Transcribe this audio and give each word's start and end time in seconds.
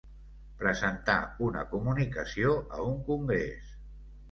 Presentar 0.61 1.17
una 1.49 1.67
comunicació 1.75 2.57
a 2.79 2.83
un 2.95 2.99
congrés. 3.13 3.79